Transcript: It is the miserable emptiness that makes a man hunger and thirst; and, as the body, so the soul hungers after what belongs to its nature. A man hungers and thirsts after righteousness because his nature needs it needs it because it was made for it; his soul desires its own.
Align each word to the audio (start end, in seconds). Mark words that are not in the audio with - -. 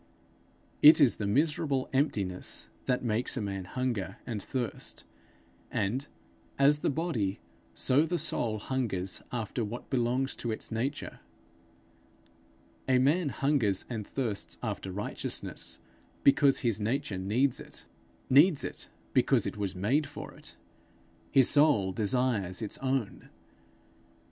It 0.81 0.99
is 0.99 1.17
the 1.17 1.27
miserable 1.27 1.87
emptiness 1.93 2.69
that 2.85 3.03
makes 3.05 3.37
a 3.37 3.39
man 3.41 3.65
hunger 3.65 4.17
and 4.25 4.41
thirst; 4.41 5.03
and, 5.69 6.07
as 6.57 6.79
the 6.79 6.89
body, 6.89 7.39
so 7.75 8.07
the 8.07 8.17
soul 8.17 8.57
hungers 8.57 9.21
after 9.31 9.63
what 9.63 9.91
belongs 9.91 10.35
to 10.37 10.51
its 10.51 10.71
nature. 10.71 11.19
A 12.89 12.97
man 12.97 13.29
hungers 13.29 13.85
and 13.91 14.07
thirsts 14.07 14.57
after 14.63 14.91
righteousness 14.91 15.77
because 16.23 16.61
his 16.61 16.81
nature 16.81 17.19
needs 17.19 17.59
it 17.59 17.85
needs 18.27 18.63
it 18.63 18.89
because 19.13 19.45
it 19.45 19.55
was 19.55 19.75
made 19.75 20.07
for 20.07 20.33
it; 20.33 20.55
his 21.29 21.47
soul 21.47 21.91
desires 21.91 22.59
its 22.59 22.79
own. 22.79 23.29